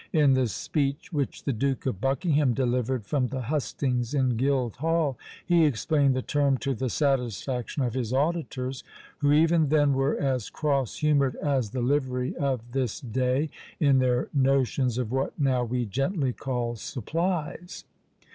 In 0.11 0.33
the 0.33 0.47
speech 0.47 1.13
which 1.13 1.43
the 1.43 1.53
Duke 1.53 1.85
of 1.85 2.01
Buckingham 2.01 2.55
delivered 2.55 3.05
from 3.05 3.27
the 3.27 3.41
hustings 3.43 4.15
in 4.15 4.35
Guildhall, 4.35 5.15
he 5.45 5.63
explained 5.63 6.15
the 6.15 6.23
term 6.23 6.57
to 6.57 6.73
the 6.73 6.89
satisfaction 6.89 7.83
of 7.83 7.93
his 7.93 8.11
auditors, 8.11 8.83
who 9.19 9.31
even 9.31 9.69
then 9.69 9.93
were 9.93 10.17
as 10.17 10.49
cross 10.49 10.95
humoured 10.97 11.35
as 11.35 11.69
the 11.69 11.81
livery 11.83 12.35
of 12.37 12.71
this 12.71 12.99
day, 12.99 13.51
in 13.79 13.99
their 13.99 14.27
notions 14.33 14.97
of 14.97 15.11
what 15.11 15.37
now 15.39 15.63
we 15.63 15.85
gently 15.85 16.33
call 16.33 16.75
"supplies." 16.75 17.83